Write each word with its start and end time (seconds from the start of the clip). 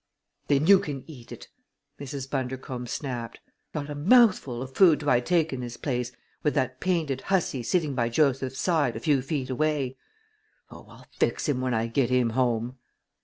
"Then 0.47 0.65
you 0.65 0.79
can 0.79 1.03
eat 1.05 1.31
it!" 1.31 1.47
Mrs. 1.99 2.27
Bundercombe 2.27 2.87
snapped. 2.87 3.39
"Not 3.75 3.87
a 3.87 3.93
mouthful 3.93 4.63
of 4.63 4.73
food 4.73 5.01
do 5.01 5.09
I 5.11 5.19
take 5.19 5.53
in 5.53 5.59
this 5.59 5.77
place 5.77 6.11
with 6.41 6.55
that 6.55 6.79
painted 6.79 7.21
hussy 7.29 7.61
sitting 7.61 7.93
by 7.93 8.09
Joseph's 8.09 8.57
side 8.59 8.95
a 8.95 8.99
few 8.99 9.21
feet 9.21 9.51
away! 9.51 9.97
Oh, 10.71 10.87
I'll 10.89 11.05
fix 11.11 11.47
him 11.47 11.61
when 11.61 11.75
I 11.75 11.85
get 11.85 12.09
him 12.09 12.31
home!" 12.31 12.79